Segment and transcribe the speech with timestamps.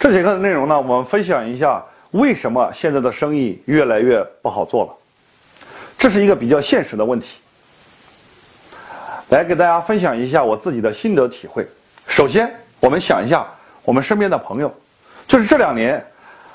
[0.00, 4.92] 这节课的内容呢，我们分享一下为什么现在的生意越来越不好做了。
[5.98, 7.38] 这是一个比较现实的问题。
[9.28, 11.68] 来给大家分享一下我自己的心得体会。
[12.08, 12.50] 首先，
[12.80, 13.46] 我们想一下
[13.84, 14.74] 我们身边的朋友，
[15.28, 16.02] 就是这两年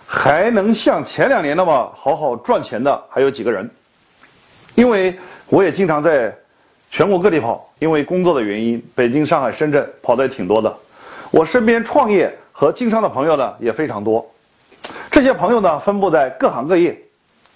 [0.07, 3.69] 还能像前两年那么好好赚钱的还有几个人？
[4.73, 5.15] 因为
[5.49, 6.35] 我也经常在
[6.89, 10.75] 全国各地跑，因为工作的原因，北京、上海、深圳跑的也挺多的。
[11.29, 14.25] 我身边创业和经商的朋友呢也非常多，
[15.11, 16.97] 这些朋友呢分布在各行各业，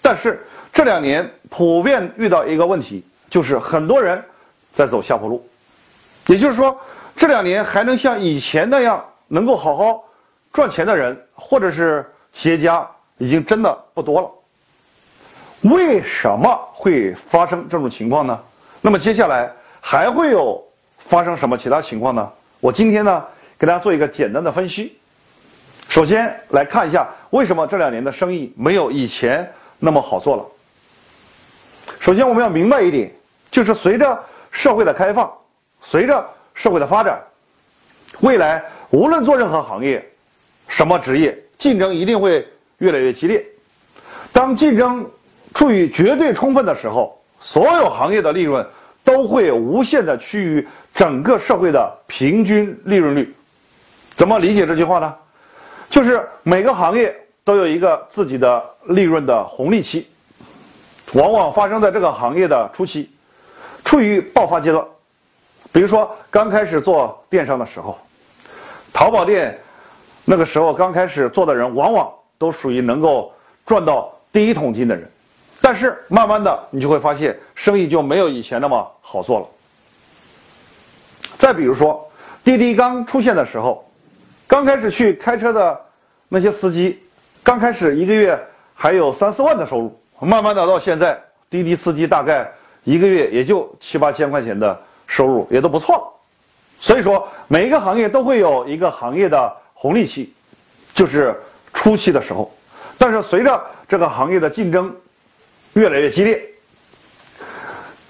[0.02, 4.22] 但是这两年普遍遇到一个问题，就是很多人
[4.74, 5.42] 在走下坡路。
[6.26, 6.78] 也就是说，
[7.16, 10.04] 这两年还能像以前那样能够好好
[10.52, 12.04] 赚钱的人，或者是
[12.34, 14.30] 企业家，已经真的不多了。
[15.62, 18.38] 为什么会发生这种情况呢？
[18.82, 20.62] 那么接下来还会有
[20.98, 22.30] 发生什么其他情况呢？
[22.60, 23.24] 我今天呢？
[23.60, 24.96] 给大家做一个简单的分析。
[25.86, 29.46] 首先来看一下，为什么这两年的生意没有以前
[29.78, 30.46] 那么好做了。
[31.98, 33.12] 首先我们要明白一点，
[33.50, 34.18] 就是随着
[34.50, 35.30] 社会的开放，
[35.82, 37.20] 随着社会的发展，
[38.20, 40.02] 未来无论做任何行业、
[40.66, 42.48] 什么职业，竞争一定会
[42.78, 43.44] 越来越激烈。
[44.32, 45.06] 当竞争
[45.52, 48.66] 处于绝对充分的时候，所有行业的利润
[49.04, 53.34] 都会无限的趋于整个社会的平均利润率。
[54.20, 55.14] 怎么理解这句话呢？
[55.88, 60.06] 就是每个行业都有一个自己的利润的红利期，
[61.14, 63.10] 往往发生在这个行业的初期，
[63.82, 64.84] 处于爆发阶段。
[65.72, 67.98] 比如说刚开始做电商的时候，
[68.92, 69.58] 淘宝店
[70.26, 73.32] 那个时候刚开始做的人，往往都属于能够
[73.64, 75.10] 赚到第一桶金的人。
[75.62, 79.46] 但是慢慢的，你就会发现生意就没有以前那么好做了。
[81.38, 82.06] 再比如说，
[82.44, 83.82] 滴滴刚出现的时候。
[84.50, 85.80] 刚开始去开车的
[86.28, 87.00] 那些司机，
[87.40, 88.36] 刚开始一个月
[88.74, 91.16] 还有三四万的收入，慢慢的到现在，
[91.48, 92.50] 滴滴司机大概
[92.82, 94.76] 一个月也就七八千块钱的
[95.06, 96.02] 收入，也都不错了。
[96.80, 100.32] 所以说，每一个行业都会有一个行业的红利期，
[100.92, 101.32] 就是
[101.72, 102.52] 初期的时候。
[102.98, 104.92] 但是随着这个行业的竞争
[105.74, 106.44] 越来越激烈，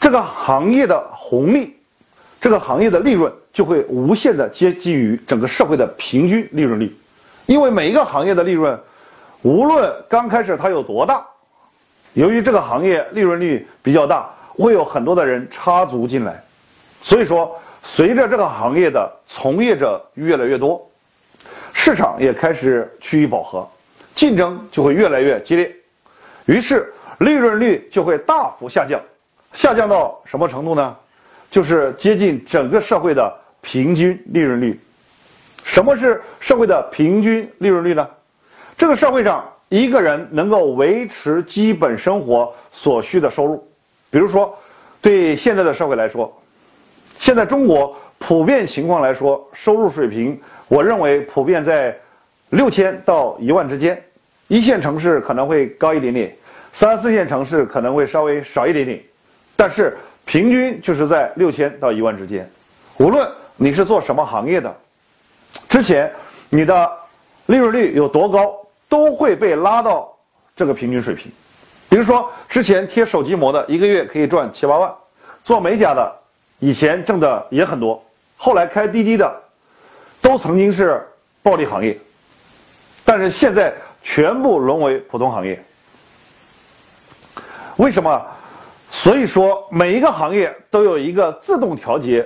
[0.01, 1.77] 这个行业的红利。
[2.41, 6.97] 这个行业的利润就会无限的接近于整个社会的平均利润率，
[7.45, 8.79] 因为每一个行业的利润，
[9.43, 11.23] 无论刚开始它有多大，
[12.15, 16.43] 由于这个行业利润率比较大，会有很多的人插足进来，
[17.03, 20.91] 所以说随着这个行业的从业者越来越多，
[21.75, 23.69] 市场也开始趋于饱和，
[24.15, 25.71] 竞争就会越来越激烈，
[26.47, 28.99] 于是利润率就会大幅下降，
[29.53, 30.97] 下降到什么程度呢？
[31.51, 33.31] 就是接近整个社会的
[33.61, 34.79] 平均利润率。
[35.65, 38.09] 什么是社会的平均利润率呢？
[38.79, 43.69] 这个社会上一个人能够维持基本生活所需的收入，
[44.11, 44.57] 比如说，
[45.03, 46.33] 对现在的社会来说，
[47.19, 51.95] 现在中国普遍情况来说，收入水平，我认为普遍在
[52.49, 54.03] 六千到一万之间，
[54.49, 56.35] 一线城市可能会高一点点，
[56.73, 59.01] 三四线城市可能会稍微少一点点，
[59.57, 59.97] 但是。
[60.31, 62.49] 平均就是在六千到一万之间，
[62.99, 64.73] 无论你是做什么行业的，
[65.69, 66.09] 之前
[66.49, 66.89] 你的
[67.47, 68.57] 利润率有多高，
[68.89, 70.17] 都会被拉到
[70.55, 71.33] 这个平均水平。
[71.89, 74.89] 比如说，之前贴手机膜的，一个月可以赚七八万；
[75.43, 76.17] 做美甲的，
[76.61, 78.01] 以前挣的也很多；
[78.37, 79.43] 后来开滴滴的，
[80.23, 81.05] 都曾经是
[81.43, 81.99] 暴利行业，
[83.05, 85.61] 但是现在全部沦为普通行业。
[87.79, 88.25] 为什么？
[89.03, 92.23] 所以说，每一个行业都有一个自动调节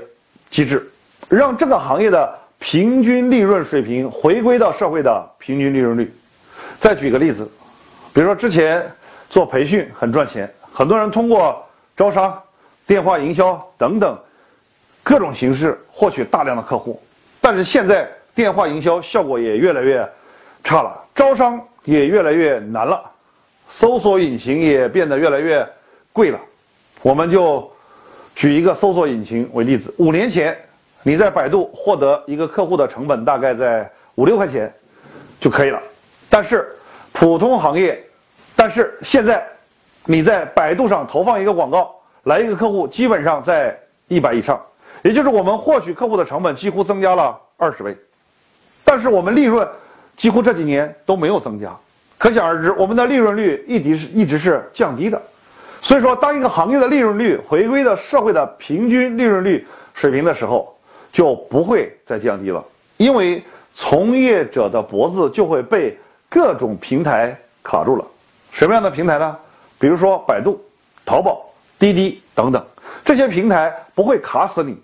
[0.51, 0.85] 机制，
[1.29, 6.13] 让这个行业的平均利润水平回归到社会的平均利润率。
[6.81, 7.49] 再举个例子，
[8.13, 8.85] 比如说之前
[9.31, 11.65] 做培训很赚钱，很多人通过
[11.97, 12.37] 招商、
[12.89, 14.19] 电话营销等等
[15.05, 17.01] 各种形式获取大量的客户，
[17.41, 20.05] 但是现在电话营销效果也越来越
[20.65, 23.01] 差了，招商也越来越难了，
[23.71, 25.65] 搜索引擎也变得越来越
[26.13, 26.41] 贵了。
[27.05, 27.71] 我们就
[28.35, 30.57] 举一个搜索引擎为例子，五年前
[31.03, 34.73] 你在百度获得一个客户的成本大概在五六块钱
[35.39, 35.79] 就可以了，
[36.31, 36.67] 但是
[37.13, 38.03] 普通行业，
[38.57, 39.47] 但是现在
[40.07, 43.79] 你在百度上投放一个广告，来一个客户基本上在
[44.09, 44.59] 一百以上，
[45.03, 47.95] 也就是我们获取客户的成本几乎增加了二十倍，
[48.83, 49.69] 但是我们利润
[50.17, 51.71] 几乎这几年都没有增加，
[52.17, 55.21] 可想而知我们的利润率一直是一直是降低的。
[55.85, 60.75] 所以说，当一个行业的利润率回归到社会的平均利润率水平的时候，
[61.13, 62.65] 就不会再降低了。
[62.97, 63.45] 因为
[63.75, 65.95] 从业者的脖子就会被
[66.31, 68.05] 各种平台卡住了。
[68.51, 69.37] 什么样的平台呢？
[69.79, 70.59] 比如说百度、
[71.05, 71.45] 淘宝、
[71.79, 72.65] 滴滴等等，
[73.05, 74.75] 这些平台不会卡死你，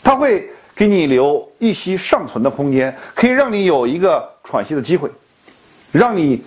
[0.00, 5.10] 它会给你留一息尚存的空间，可以让你有一个喘息的机会，
[5.90, 6.44] 让你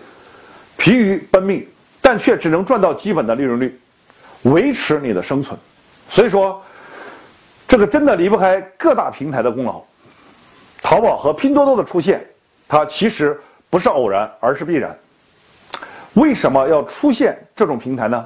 [0.78, 1.68] 疲于奔命，
[2.08, 3.78] 但却只能赚到基本的利润率，
[4.44, 5.60] 维持你的生存。
[6.10, 6.64] 所以说，
[7.68, 9.84] 这个真的离不开各大平台的功劳。
[10.82, 12.26] 淘宝和拼多多的出现，
[12.66, 13.38] 它其实
[13.70, 14.98] 不是偶然，而是必然。
[16.14, 18.26] 为什么要出现这种平台呢？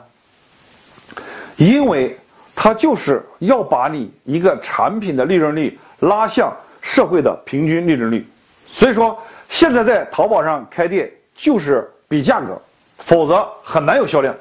[1.56, 2.16] 因为
[2.54, 8.30] 它就是要把你一个产品的利润率拉向社会的平均利润率。
[8.68, 9.20] 所以说，
[9.50, 12.62] 现在在淘宝上开店就是比价格，
[13.02, 14.34] 否则很难有销量，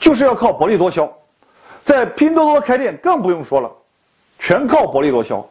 [0.00, 1.08] 就是要靠薄利多销。
[1.84, 3.70] 在拼多多开店更不用说了，
[4.38, 5.46] 全靠薄利多销，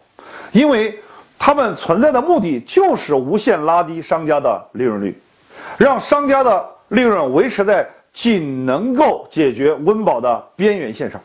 [0.52, 1.00] 因为。
[1.46, 5.14] 他们存在的目的就是无限拉低商家的利润率，
[5.78, 11.20] 让商家的利润维持在仅能够解决温饱的边缘线上。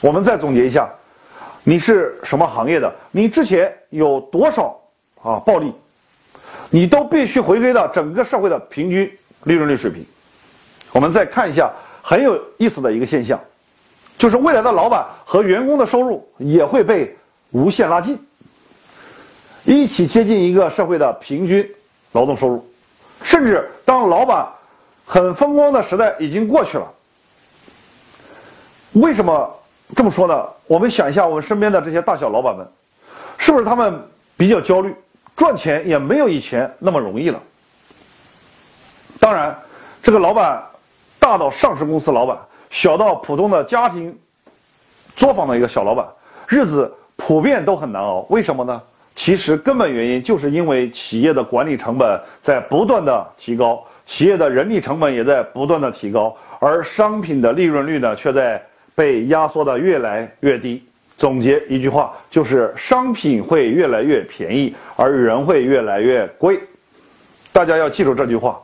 [0.00, 0.88] 我们再总结一下，
[1.64, 2.94] 你是什么行业的？
[3.10, 4.80] 你之前有多少
[5.20, 5.72] 啊暴利？
[6.70, 9.10] 你都必须回归到整个社会的平均
[9.44, 10.04] 利润率水平。
[10.92, 11.70] 我们再看一下
[12.02, 13.40] 很有意思的一个现象，
[14.18, 17.16] 就是未来的老板和员工的收入也会被
[17.50, 18.18] 无限拉近。
[19.64, 21.68] 一起接近一个社会的平均
[22.12, 22.64] 劳动收入，
[23.22, 24.46] 甚至当老板
[25.06, 26.86] 很风光的时代已经过去了，
[28.92, 29.58] 为什么
[29.96, 30.46] 这么说呢？
[30.66, 32.66] 我们想一下，我们身边的这些大小老板们，
[33.38, 34.00] 是不是他们
[34.36, 34.94] 比较焦虑，
[35.34, 37.42] 赚钱也没有以前那么容易了？
[39.24, 39.56] 当然，
[40.02, 40.62] 这个老板
[41.18, 42.36] 大到上市公司老板，
[42.68, 44.14] 小到普通的家庭
[45.16, 46.06] 作坊的一个小老板，
[46.46, 48.26] 日子普遍都很难熬。
[48.28, 48.82] 为什么呢？
[49.14, 58.62] 其实根本原因就是因为企业的管理成本在不断的提高，企业的人力成本也在不断的提高，而商品的利润率呢却在
[58.94, 60.84] 被压缩的越来越低。
[61.16, 66.60] 总结一句话，就是商品会越来越便宜，而人会越来越贵。
[67.54, 68.60] 大家要记住这句话：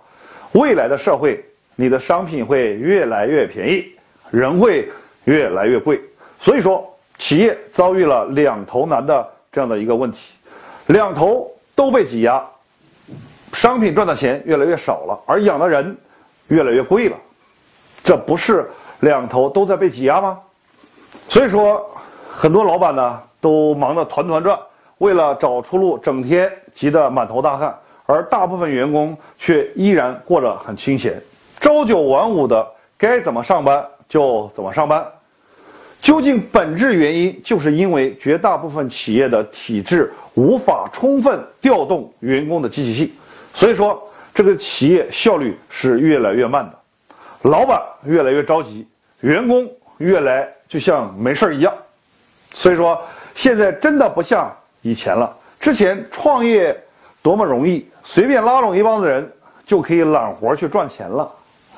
[0.52, 1.44] 未来的社会，
[1.76, 3.92] 你的商品会越来越便宜，
[4.30, 4.88] 人会
[5.24, 6.00] 越来越贵。
[6.38, 6.84] 所以说，
[7.18, 10.32] 企业遭遇了两头难的这样的一个问题。
[10.86, 12.44] 两头都被挤压，
[13.52, 15.96] 商品赚的钱越来越少了，而养的人
[16.48, 17.16] 越来越贵了，
[18.02, 18.68] 这不是
[19.00, 20.40] 两头都在被挤压吗？
[21.28, 21.88] 所以说，
[22.28, 24.58] 很多老板呢都忙得团团转，
[24.98, 27.78] 为了找出路，整天急得满头大汗，
[28.10, 31.20] 而大部分员工却依然过着很清闲，
[31.60, 32.66] 朝九晚五的，
[32.98, 35.06] 该怎么上班就怎么上班。
[36.02, 43.12] 究竟本质原因，就是因为绝大部分企业的体制无法充分调动员工的积极性，
[43.52, 44.02] 所以说
[44.34, 48.86] 这个企业效率是越来越慢的，老板越来越着急，
[49.20, 51.74] 员工越来就像没事儿一样，
[52.54, 52.98] 所以说
[53.34, 55.36] 现在真的不像以前了。
[55.60, 56.74] 之前创业
[57.22, 59.30] 多么容易，随便拉拢一帮子人
[59.66, 61.30] 就可以揽活去赚钱了，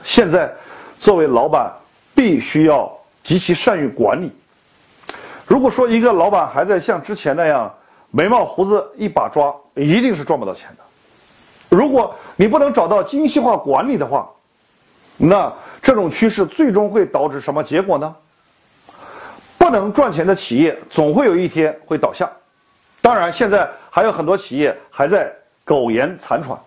[0.03, 0.53] 现在
[0.99, 1.73] 作为老板
[2.15, 2.91] 必须要。
[3.25, 4.33] 极其善于管理。
[5.47, 7.73] 如果说一个老板还在像之前那样
[8.11, 10.83] 眉毛胡子一把抓，一定是赚不到钱的。
[11.69, 14.29] 如果你不能找到精细化管理的话，
[15.17, 18.13] 那这种趋势最终会导致什么结果呢？
[19.57, 22.29] 不能赚钱的企业总会有一天会倒下。
[23.01, 25.33] 当然，现在还有很多企业还在
[25.65, 26.59] 苟延残喘，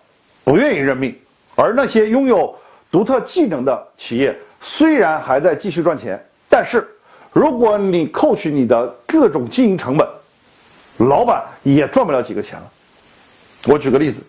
[0.44, 1.16] 不愿意认命。
[1.54, 2.54] 而那些拥有
[2.90, 6.22] 独特技能的企业，虽然还在继续赚钱。
[6.48, 6.88] 但是，
[7.32, 10.08] 如果你扣取你的各种经营成本，
[10.98, 12.72] 老板也赚不了几个钱了。
[13.66, 14.22] 我举个例子，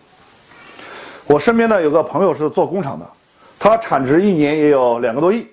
[1.26, 3.06] 我身边呢有个朋友是做工厂的，
[3.58, 5.46] 他产值一年也有两个多亿，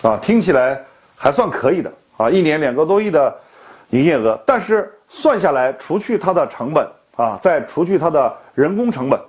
[0.00, 0.82] 啊，听起来
[1.16, 3.36] 还算可以的啊，一年两个多亿的
[3.90, 4.40] 营业额。
[4.46, 6.86] 但是算下来，除去他的成本
[7.20, 9.20] 啊，再除去他的人工成本、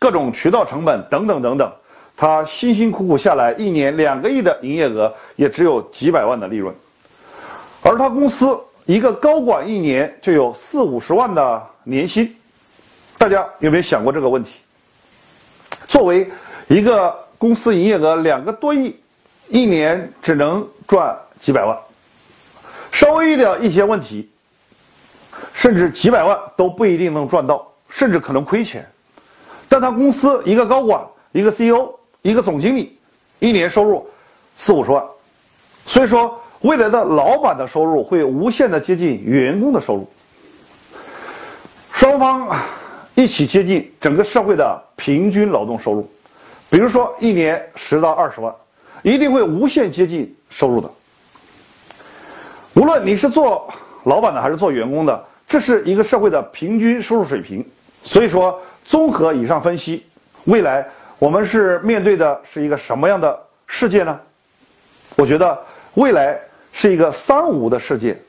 [0.00, 1.70] 各种渠道成本等等等等。
[2.16, 6.74] 他辛辛苦苦下来，一年两个亿的营业额，也只有几百万的利润，
[7.82, 12.34] 而他公司一个高管一年就有四五十万的年薪，
[13.16, 14.58] 大家有没有想过这个问题？
[15.86, 16.28] 作为
[16.66, 18.98] 一个公司营业额两个多亿，
[19.48, 21.78] 一年只能赚几百万，
[22.90, 24.28] 稍微的一些问题，
[25.66, 28.86] 甚至几百万都不一定能赚到，甚至可能亏钱，
[29.68, 31.92] 但他公司一个高管，一个 CEO。
[32.22, 32.98] 一个总经理，
[33.38, 34.04] 一年收入
[34.56, 35.00] 四五十万，
[35.84, 40.08] 所以说未来的老板的收入会无限的接近员工的收入。
[41.92, 42.48] 双方
[43.14, 46.10] 一起接近整个社会的平均劳动收入。
[46.68, 48.52] 比如说，一年十到二十万，
[49.02, 50.90] 一定会无限接近收入的。
[52.74, 55.24] 无论你是做老板的还是做员工的，
[55.56, 57.64] 这是一个社会的平均收入水平。
[58.02, 60.04] 所以说，综合以上分析，
[60.44, 60.86] 未来
[61.18, 63.34] 我们是面对的是一个什么样的
[63.66, 64.20] 世界呢？
[65.16, 65.58] 我觉得
[65.94, 66.38] 未来
[66.74, 68.20] 是一个“三无”的世界。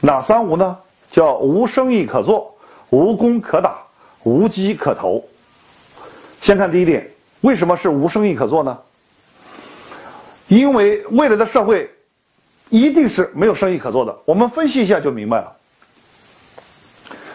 [0.00, 0.74] 哪三无呢？
[1.10, 2.56] 叫无生意可做，
[2.88, 3.76] 无工可打，
[4.22, 5.22] 无机可投。
[6.40, 7.06] 先看第一点，
[7.42, 8.78] 为什么是无生意可做呢？
[10.48, 11.90] 因为未来的社会
[12.70, 14.18] 一定是没有生意可做的。
[14.24, 15.56] 我们分析一下就明白了。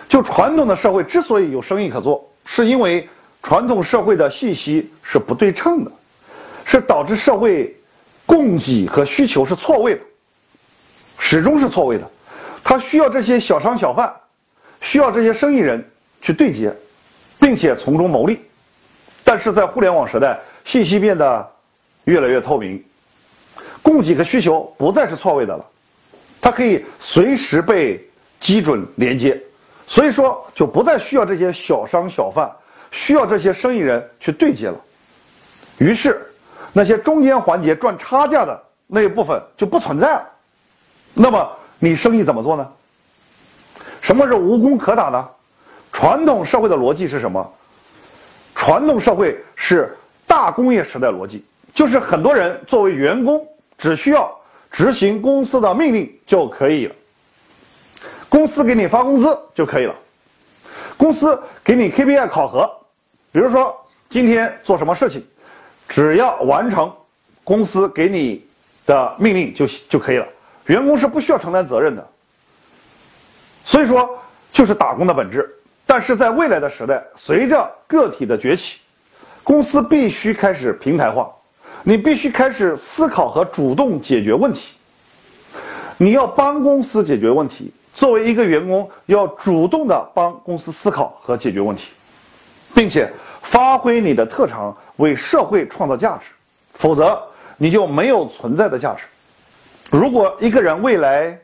[0.08, 3.08] 就传统的社会之所以有生意可做，是因为
[3.44, 5.92] 传统社会的信息是不对称的，
[6.66, 7.76] 是导致社会
[8.26, 10.02] 供给和需求是错位的，
[11.20, 12.10] 始终是错位的。
[12.64, 14.14] 他需要这些小商小贩，
[14.82, 15.86] 需要这些生意人
[16.22, 16.74] 去对接，
[17.40, 18.40] 并且从中牟利。
[19.24, 21.52] 但是在互联网时代，信息变得
[22.06, 22.82] 越来越透明，
[23.82, 25.66] 供给和需求不再是错位的了，
[26.42, 28.06] 它可以随时被
[28.40, 29.42] 基准连接，
[29.88, 32.52] 所以说就不再需要这些小商小贩，
[32.92, 34.76] 需要这些生意人去对接了。
[35.80, 36.24] 于是，
[36.72, 40.30] 那些中间环节赚差价的那一部分就不存在了。
[41.16, 41.50] 那么。
[41.80, 42.68] 你生意怎么做呢？
[44.02, 45.30] 什么是无工可打呢？
[45.94, 47.54] 传统社会的逻辑是什么？
[48.56, 54.36] 传统社会是大工业时代逻辑，就是很多人作为员工，只需要
[54.72, 56.96] 执行公司的命令就可以了。
[58.30, 59.96] 公司给你发工资就可以了，
[60.98, 62.70] 公司给你 KPI 考核，
[63.32, 63.76] 比如说
[64.10, 65.26] 今天做什么事情，
[65.88, 66.94] 只要完成
[67.44, 68.46] 公司给你
[68.86, 70.28] 的命令就就可以了。
[70.66, 72.06] 员工是不需要承担责任的，
[73.64, 74.10] 所以说
[74.52, 75.50] 就是打工的本质。
[75.86, 78.80] 但是在未来的时代，随着个体的崛起，
[79.42, 81.34] 公司必须开始平台化，
[81.84, 84.76] 你必须开始思考和主动解决问题。
[85.96, 91.90] 你要帮公司解决问题，作为一个员工，要主动的帮公司思考和解决问题，
[92.76, 93.12] 并且
[93.42, 96.28] 发挥你的特长，为社会创造价值，
[96.74, 97.20] 否则
[97.58, 99.02] 你就没有存在的价值。
[99.90, 101.36] 如果一个人未来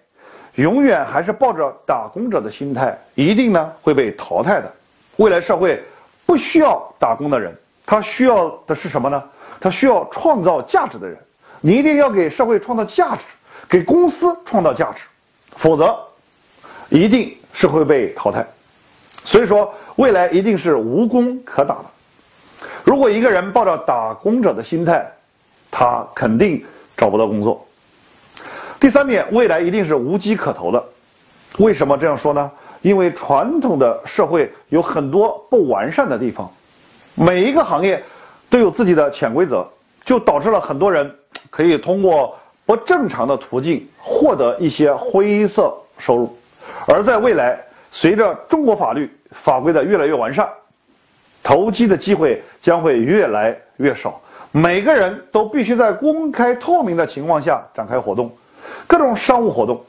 [0.54, 4.72] 永远还是抱着打工者的心态，一定呢会被淘汰的。
[5.16, 5.84] 未来社会
[6.24, 7.52] 不需要打工的人，
[7.84, 9.24] 他需要的是什么呢？
[9.60, 11.18] 他需要创造价值的人。
[11.62, 13.24] 你一定要给社会创造价值，
[13.68, 15.02] 给公司创造价值，
[15.56, 15.98] 否则
[16.90, 18.46] 一定是会被淘汰。
[19.26, 21.86] 所以说，未来一定是无工可打的。
[22.84, 25.10] 如果一个人抱着打工者的心态，
[25.72, 26.64] 他肯定
[26.98, 27.66] 找不到工作。
[28.80, 30.84] 第三点，未来一定是无机可投的。
[31.58, 32.52] 为什么这样说呢？
[32.82, 36.52] 因为传统的社会有很多不完善的地方，
[37.16, 38.04] 每一个行业
[38.50, 39.66] 都有自己的潜规则，
[40.04, 41.10] 就导致了很多人
[41.50, 46.38] 可以通过不正常的途径获得一些灰色收入。
[46.88, 47.60] 而在未来，
[47.92, 50.48] 随着中国法律法规的越来越完善，
[51.42, 54.20] 投机的机会将会越来越少。
[54.52, 58.32] 每个人都必须在公开透明的情况下展开活动。
[58.86, 59.84] 各种商务活动，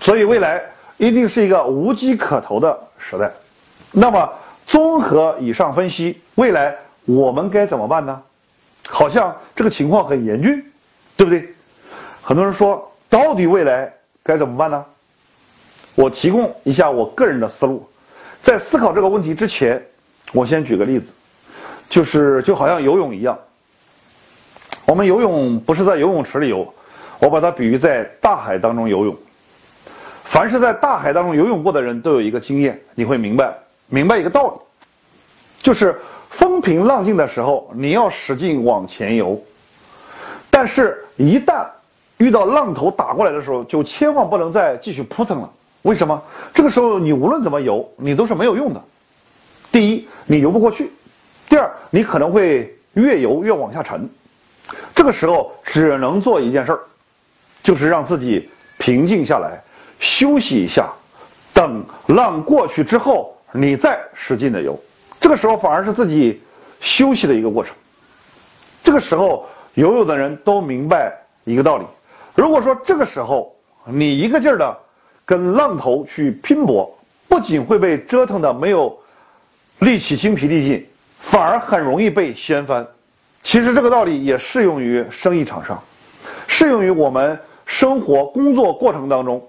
[0.00, 0.62] 所以未来
[0.96, 3.30] 一定是一个无机可投的时代。
[3.90, 4.30] 那么，
[4.66, 8.20] 综合以上分析，未来我们该怎么办呢？
[8.88, 10.62] 好像这个情况很严峻，
[11.16, 11.48] 对不对？
[12.20, 13.92] 很多人说，到底未来
[14.22, 14.84] 该怎么办呢？
[15.94, 17.86] 我提供一下我个人的思路。
[18.42, 19.82] 在思考这个问题之前，
[20.32, 21.12] 我先举个例子，
[21.88, 23.38] 就是就好像游泳一样，
[24.86, 26.66] 我们游泳不是在游泳池里游。
[27.18, 29.14] 我把它比喻在大海当中游泳。
[30.24, 33.52] 凡是在大海当中游泳过的人都有一个经验，你会明白
[33.88, 34.60] 明白一个道理，
[35.60, 39.36] 就是风平浪静的时候，你要使劲往前游；
[40.48, 41.66] 但是，一旦
[42.16, 45.50] 遇到浪头打过来的时候，就千万不能再继续扑腾了。
[45.82, 46.22] 为什么？
[46.52, 48.82] 这个时候你无论怎么游，你都是没有用的。
[49.72, 50.84] 第一，你游不过去；
[51.48, 54.08] 第二，你可能会越游越往下沉。
[54.94, 56.80] 这个时候只能做一件事儿。
[57.62, 59.62] 就是让自己平静下来，
[59.98, 60.88] 休息一下，
[61.52, 64.80] 等浪过去之后，你再使劲的游。
[65.20, 66.40] 这个时候反而是自己
[66.80, 67.74] 休息的一个过程。
[68.82, 71.84] 这个时候游泳的人都明白一个道理：
[72.34, 74.74] 如果说这个时候你一个劲儿的
[75.30, 76.92] 跟浪头去拼搏，
[77.28, 78.98] 不仅会被折腾的没有
[79.78, 80.84] 力气、精疲力尽，
[81.20, 82.84] 反而很容易被掀翻。
[83.40, 85.80] 其实这个道理也适用于生意场上，
[86.48, 87.38] 适用于我们。
[87.64, 89.40] 生活工作过程当中，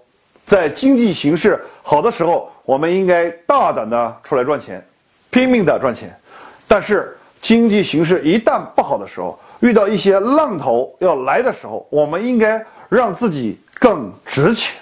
[0.46, 4.80] 在经济形势好的时候，我们应该大胆的出来赚钱；
[5.32, 6.16] 拼命的赚钱。
[6.68, 14.80] 但是经济形势一旦不好的时候，遇到一些浪头要来的时候，我们应该让自己更值钱，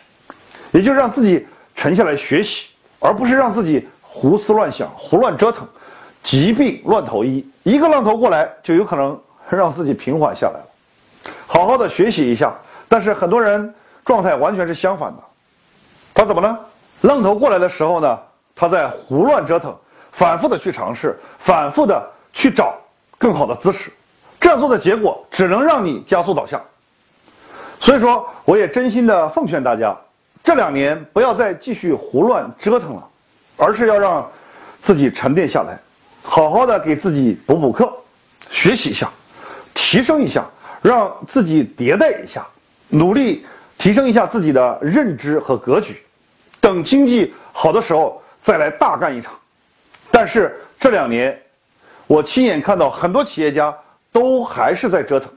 [0.72, 1.46] 也就是让自己
[1.76, 2.68] 沉下来学习，
[3.00, 5.68] 而不是让自己胡思乱想、胡乱折腾，
[6.24, 7.48] 疾病乱投医。
[7.64, 10.66] 一个浪头过来，就有可能让自己平缓下来了。
[11.48, 12.54] 好好的学习一下，
[12.88, 13.74] 但是很多人
[14.06, 15.18] 状态完全是相反的，
[16.14, 16.58] 他怎么呢？
[17.02, 18.20] 浪头过来的时候呢，
[18.56, 19.76] 他在胡乱折腾，
[20.12, 22.76] 反复的去尝试，反复的去找
[23.18, 23.92] 更好的姿势。
[24.40, 26.62] 这样做的结果只能让你加速倒下。
[27.80, 29.96] 所以说，我也真心的奉劝大家，
[30.44, 33.08] 这两年不要再继续胡乱折腾了，
[33.58, 34.30] 而是要让
[34.82, 35.78] 自己沉淀下来，
[36.24, 37.92] 好好的给自己补补课，
[38.50, 39.10] 学习一下，
[39.74, 40.46] 提升一下，
[40.82, 42.46] 让自己迭代一下，
[42.88, 43.46] 努力
[43.78, 46.02] 提升一下自己的认知和格局。
[46.60, 49.34] 等经济好的时候再来大干一场。
[50.12, 51.40] 但是这两年，
[52.08, 53.74] 我亲眼看到很多企业家。
[54.12, 55.30] 都还是在折腾，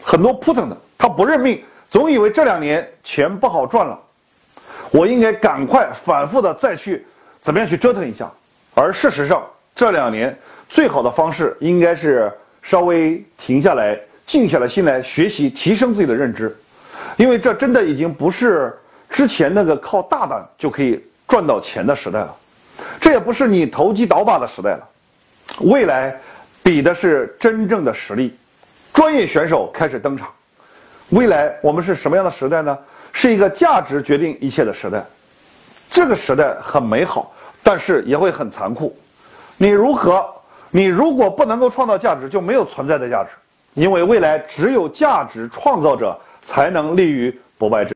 [0.00, 1.60] 很多扑腾的，他不认命，
[1.92, 4.00] 总以为这两年钱不好赚了，
[4.90, 7.04] 我应该赶快反复的再去
[7.42, 8.32] 怎么样去折腾一下。
[8.72, 9.46] 而事实上，
[9.76, 10.34] 这两年
[10.70, 12.32] 最好的方式应该是
[12.62, 16.56] 稍微停下来，静下来心来学习，提升自己的认知，
[17.18, 18.74] 因为这真的已经不是
[19.10, 22.34] 之前那个靠大胆就可以赚到钱的时代了，
[22.98, 24.88] 这也不是你投机倒把的时代了，
[25.60, 26.18] 未来。
[26.64, 28.38] 比的是真正的实力，
[28.92, 30.28] 专业选手开始登场。
[31.12, 32.76] 未来我们是什么样的时代呢？
[33.12, 35.04] 是一个价值决定一切的时代。
[35.90, 37.30] 这个时代很美好，
[37.62, 38.96] 但是也会很残酷。
[39.58, 40.26] 你如何？
[40.70, 43.28] 你如果不能够创造价值，就没有存在的价值。
[43.74, 47.90] 因为未来只有价值创造者才能立于不败之。